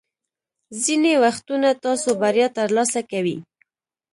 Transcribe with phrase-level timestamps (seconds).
[0.83, 3.37] ځینې وختونه تاسو بریا ترلاسه کوئ.